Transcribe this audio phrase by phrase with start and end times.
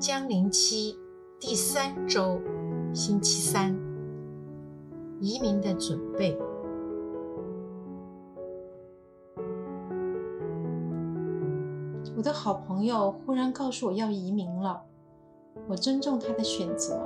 [0.00, 0.96] 江陵期
[1.40, 2.40] 第三周，
[2.94, 3.76] 星期三，
[5.20, 6.38] 移民的准备。
[12.16, 14.80] 我的好朋友忽然告诉我要移民了，
[15.66, 16.96] 我尊重他的选择，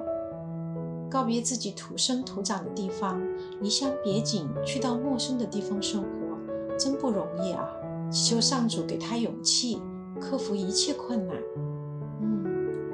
[1.11, 3.19] 告别自己土生土长的地方，
[3.63, 7.67] 离乡别井，去到陌生的地方生活，真不容易啊！
[8.11, 9.81] 祈求上主给他勇气，
[10.21, 11.35] 克服一切困难。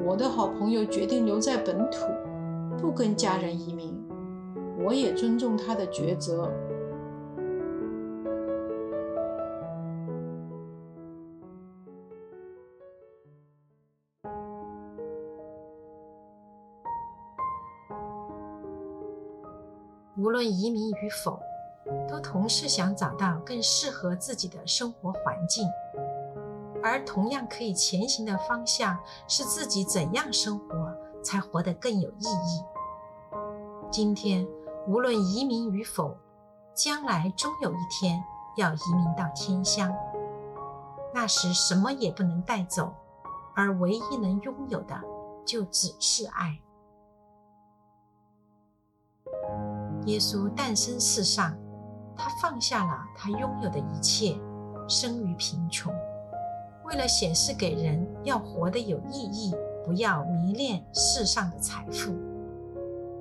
[0.09, 2.07] 我的好朋友决定留在本土，
[2.79, 3.95] 不跟家人移民。
[4.83, 6.51] 我也尊重他的抉择。
[20.17, 21.39] 无论移民与否，
[22.09, 25.67] 都同时想找到更适合自己的生活环境。
[26.83, 32.65] 而同样可以前行的方向是自己怎样生活才活得更有意义。
[33.91, 34.47] 今天
[34.87, 36.17] 无论移民与否，
[36.75, 38.23] 将来终有一天
[38.57, 39.93] 要移民到天乡，
[41.13, 42.95] 那时什么也不能带走，
[43.55, 44.95] 而唯一能拥有的
[45.45, 46.59] 就只是爱。
[50.07, 51.55] 耶稣诞生世上，
[52.17, 54.39] 他放下了他拥有的一切，
[54.89, 55.93] 生于贫穷。
[56.89, 62.17] 为了显示给人要活得有意义，不要迷恋世上的财富，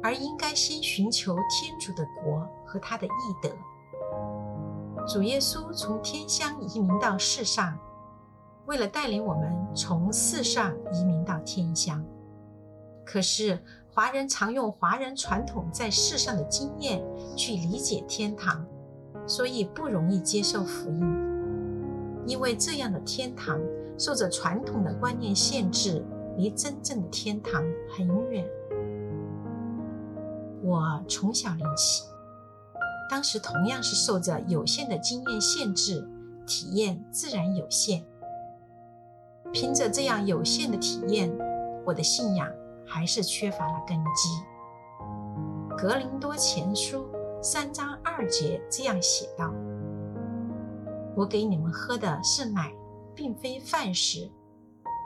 [0.02, 3.10] 而应该先寻求天主的国和他的义
[3.42, 3.50] 德。
[5.06, 7.78] 主耶稣从天乡移民到世上，
[8.68, 12.02] 为了带领我们从世上移民到天乡。
[13.06, 17.04] 可是华人常用华人传统在世上的经验
[17.36, 18.66] 去理解天堂，
[19.28, 21.27] 所以不容易接受福音。
[22.28, 23.60] 因为这样的天堂
[23.98, 28.46] 受着传统的观念限制，离真正的天堂很远。
[30.62, 32.04] 我从小练习，
[33.10, 36.06] 当时同样是受着有限的经验限制，
[36.46, 38.04] 体验自然有限。
[39.54, 41.34] 凭着这样有限的体验，
[41.86, 42.46] 我的信仰
[42.86, 44.44] 还是缺乏了根基。
[45.78, 47.08] 格林多前书
[47.42, 49.54] 三章二节这样写道。
[51.18, 52.72] 我给你们喝的是奶，
[53.16, 54.20] 并非饭食，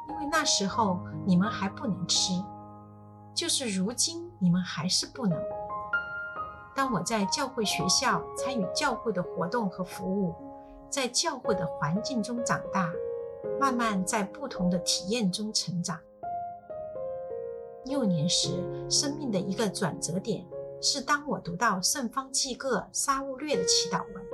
[0.09, 2.33] 因为那时候你们还不能吃，
[3.33, 5.41] 就是如今你们还是不能。
[6.75, 10.35] 当我在教会学校参与教会的活动和服务，
[10.89, 12.91] 在教会的环境中长大，
[13.57, 15.97] 慢慢在不同的体验中成长。
[17.85, 18.49] 幼年时
[18.89, 20.45] 生命的一个转折点，
[20.81, 24.30] 是当我读到圣方济各沙乌略的祈祷文。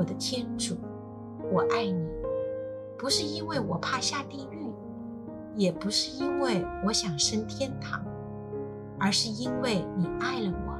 [0.00, 0.78] 我的天主，
[1.52, 2.08] 我爱你，
[2.96, 4.72] 不是因为我怕下地狱，
[5.54, 8.02] 也不是因为我想升天堂，
[8.98, 10.74] 而是因为你爱了我。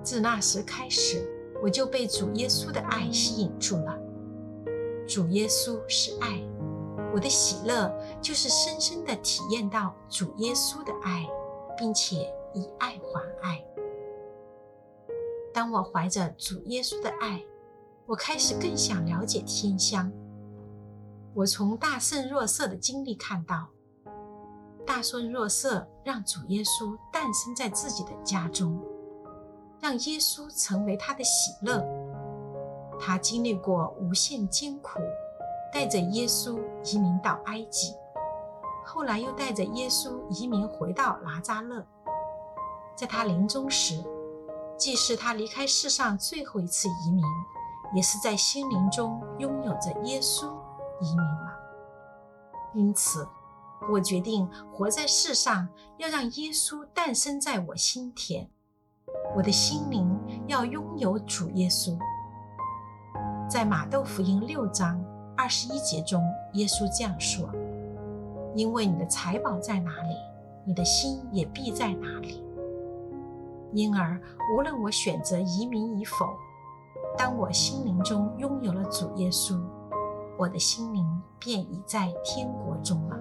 [0.00, 1.28] 自那时开始，
[1.60, 3.98] 我就被主耶稣的爱吸引住了。
[5.04, 6.40] 主耶稣是爱，
[7.12, 11.28] 我的喜乐就是深深的体验到主耶稣的爱，
[11.76, 13.60] 并且以爱还爱。
[15.52, 17.44] 当我怀着主耶稣的爱。
[18.06, 20.10] 我开始更想了解天香。
[21.34, 23.66] 我从大圣若瑟的经历看到，
[24.86, 28.80] 大圣若瑟让主耶稣诞生在自己的家中，
[29.80, 31.84] 让耶稣成为他的喜乐。
[32.98, 35.00] 他经历过无限艰苦，
[35.72, 37.92] 带着耶稣移民到埃及，
[38.84, 41.84] 后来又带着耶稣移民回到拿扎勒。
[42.94, 44.02] 在他临终时，
[44.78, 47.24] 既是他离开世上最后一次移民。
[47.94, 50.46] 也是在心灵中拥有着耶稣
[51.00, 51.58] 移民了，
[52.74, 53.26] 因此
[53.90, 58.48] 我决定活在世上，要让耶稣诞生在我心田。
[59.34, 61.96] 我的心灵要拥有主耶稣。
[63.48, 65.00] 在马窦福音六章
[65.36, 66.20] 二十一节中，
[66.54, 67.48] 耶稣这样说
[68.56, 70.16] ：“因为你的财宝在哪里，
[70.64, 72.42] 你的心也必在哪里。”
[73.72, 74.20] 因而，
[74.54, 76.34] 无论我选择移民与否。
[77.18, 79.58] 当我心灵中拥有了主耶稣，
[80.38, 81.04] 我的心灵
[81.38, 83.16] 便已在天国中了。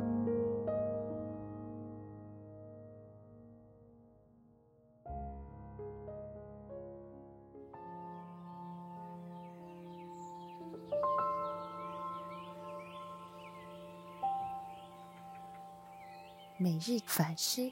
[16.57, 17.71] 每日反思。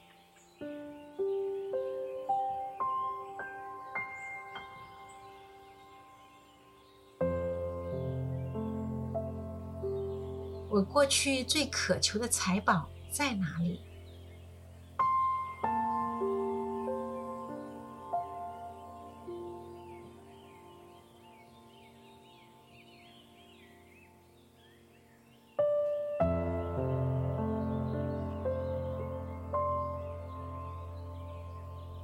[10.74, 13.80] 我过去最渴求的财宝在哪里？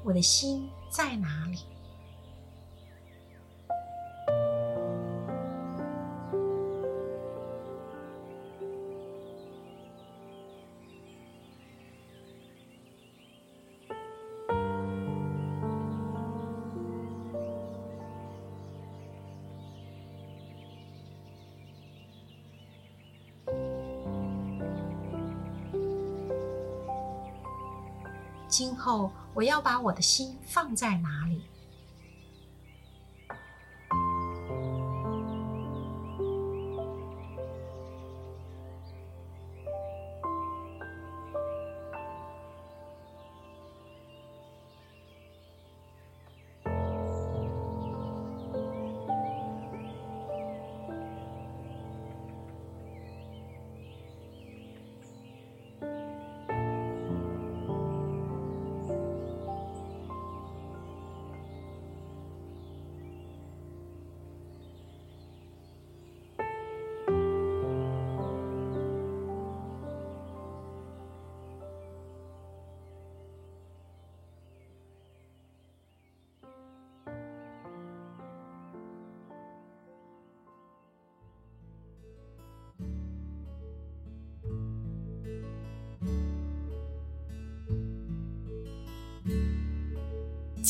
[0.04, 1.58] 我的心在哪里？
[28.50, 31.29] 今后我要把我的心放在哪里？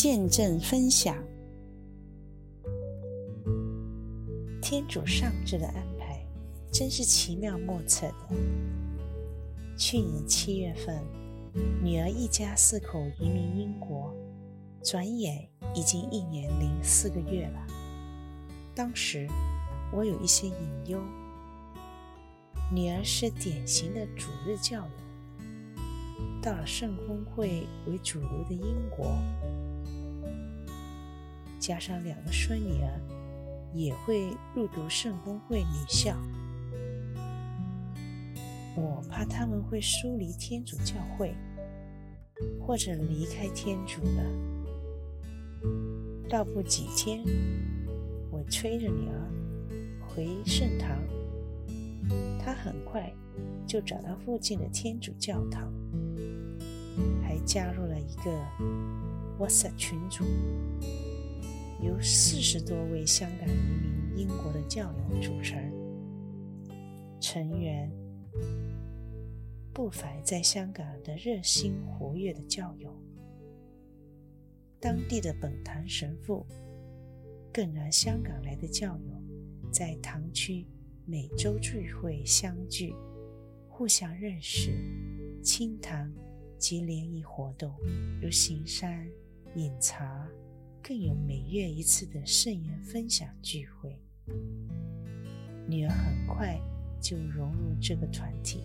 [0.01, 1.13] 见证分享，
[4.61, 6.25] 天主上智的安排
[6.71, 8.15] 真是奇妙莫测的。
[9.77, 11.03] 去年七月份，
[11.83, 14.15] 女儿一家四口移民英国，
[14.81, 17.67] 转眼已经一年零四个月了。
[18.73, 19.27] 当时
[19.91, 20.53] 我有一些隐
[20.85, 21.01] 忧，
[22.73, 24.91] 女儿是典型的主日教友，
[26.41, 29.11] 到了圣公会为主流的英国。
[31.59, 33.01] 加上两个孙女儿
[33.73, 36.15] 也会入读圣公会女校，
[38.75, 41.35] 我怕他们会疏离天主教会，
[42.59, 44.23] 或者离开天主了。
[46.29, 47.23] 倒不几天，
[48.31, 49.31] 我催着女儿
[50.07, 50.97] 回圣堂，
[52.39, 53.13] 她很快
[53.67, 55.71] 就找到附近的天主教堂，
[57.21, 58.31] 还加入了一个
[59.37, 60.23] WhatsApp 群组。
[61.81, 65.57] 由四十多位香港移民英国的教友组成，
[67.21, 67.89] 成员
[69.73, 72.93] 不乏在香港的热心活跃的教友。
[74.77, 76.45] 当地的本堂神父
[77.53, 80.65] 更让香港来的教友在堂区
[81.05, 82.93] 每周聚会相聚，
[83.69, 84.71] 互相认识、
[85.41, 86.13] 清谈
[86.57, 87.73] 及联谊活动，
[88.21, 89.07] 如行山、
[89.55, 90.27] 饮茶。
[90.81, 93.99] 更有每月一次的圣言分享聚会，
[95.67, 96.59] 女儿很快
[96.99, 98.63] 就融入这个团体。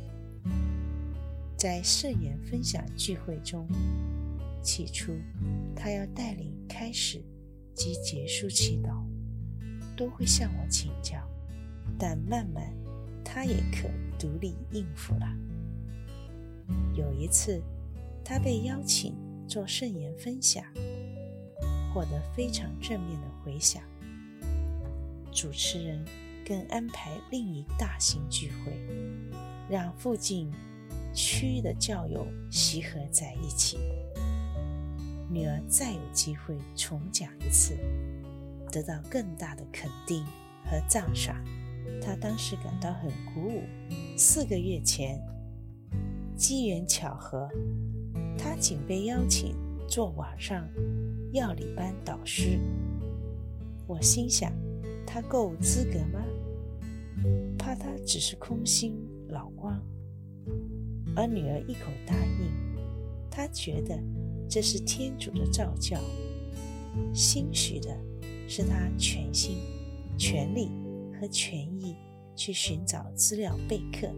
[1.56, 3.68] 在圣言分享聚会中，
[4.62, 5.12] 起初
[5.76, 7.22] 她要带领开始
[7.74, 9.04] 及结束祈祷，
[9.96, 11.18] 都会向我请教，
[11.98, 12.72] 但慢慢
[13.24, 15.26] 她也可独立应付了。
[16.94, 17.62] 有一次，
[18.24, 19.14] 她被邀请
[19.46, 20.64] 做圣言分享。
[21.94, 23.80] 获得非常正面的回响。
[25.30, 26.04] 主持人
[26.44, 28.72] 更安排另一大型聚会，
[29.70, 30.52] 让附近
[31.14, 33.78] 区的教友集合在一起。
[35.30, 37.76] 女儿再有机会重讲一次，
[38.70, 40.24] 得到更大的肯定
[40.64, 41.36] 和赞赏，
[42.02, 43.62] 她当时感到很鼓舞。
[44.16, 45.20] 四个月前，
[46.36, 47.48] 机缘巧合，
[48.36, 49.56] 她仅被邀请
[49.88, 50.68] 做晚上。
[51.34, 52.60] 药理班导师，
[53.88, 54.52] 我心想，
[55.04, 56.24] 他够资格吗？
[57.58, 59.82] 怕他只是空心老光。
[61.16, 62.52] 而女儿一口答应，
[63.28, 63.98] 她觉得
[64.48, 65.98] 这是天主的召教，
[67.12, 67.90] 兴许的
[68.48, 69.56] 是她全心
[70.16, 70.70] 全力
[71.20, 71.96] 和全意
[72.36, 74.08] 去寻找资料备课，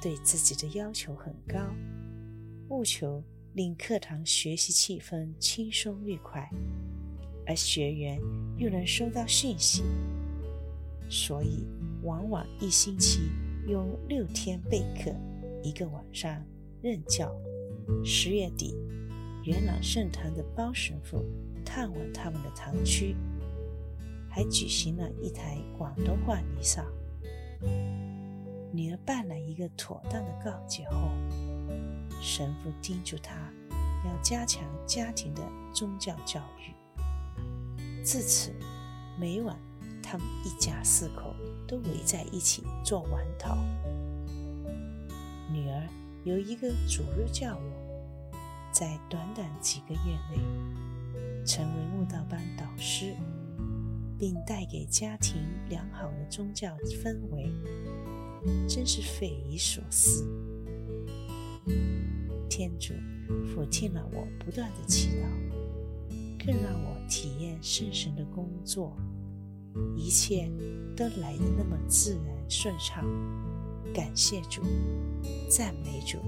[0.00, 1.58] 对自己的要求很高，
[2.68, 3.20] 务求。
[3.54, 6.50] 令课堂学习气氛轻松愉快，
[7.46, 8.18] 而学员
[8.58, 9.84] 又能收到讯息，
[11.08, 11.64] 所以
[12.02, 13.30] 往往一星期
[13.68, 15.14] 用六天备课，
[15.62, 16.44] 一个晚上
[16.82, 17.32] 任教。
[18.04, 18.74] 十月底，
[19.44, 21.24] 元朗圣堂的包神父
[21.64, 23.14] 探望他们的堂区，
[24.28, 26.84] 还举行了一台广东话弥撒。
[28.72, 31.08] 女儿办了一个妥当的告诫后，
[32.24, 33.34] 神父叮嘱他
[34.06, 35.42] 要加强家庭的
[35.74, 36.72] 宗教教育。
[38.02, 38.50] 自此，
[39.20, 39.54] 每晚
[40.02, 41.36] 他们一家四口
[41.68, 43.58] 都围在一起做晚祷。
[45.52, 45.86] 女儿
[46.24, 48.32] 由一个主日教友，
[48.72, 53.14] 在短短几个月内成为悟道班导师，
[54.18, 55.36] 并带给家庭
[55.68, 57.52] 良好的宗教氛围。
[58.66, 60.26] 真是匪夷所思。
[62.56, 62.94] 天主
[63.44, 68.96] 抚听了我不断的祈祷，更让我体验圣神的工作，
[69.96, 70.48] 一切
[70.96, 73.04] 都来得那么自然顺畅。
[73.92, 74.62] 感谢主，
[75.50, 76.18] 赞美主。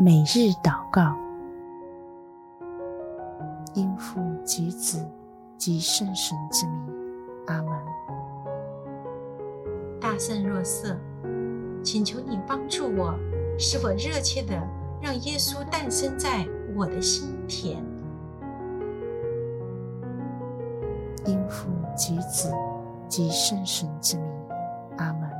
[0.00, 1.16] 每日祷告，
[6.28, 6.94] 神之名，
[7.46, 7.72] 阿门。
[9.98, 10.94] 大圣若瑟，
[11.82, 13.18] 请求你帮助我，
[13.58, 14.54] 使我热切的
[15.00, 17.82] 让耶稣诞生在我的心田。
[21.24, 22.52] 因父及子
[23.08, 24.30] 及圣神之名，
[24.98, 25.37] 阿门。